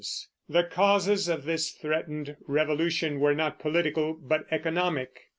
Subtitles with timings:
[0.49, 5.25] The causes of this threatened revolution were not political but economic.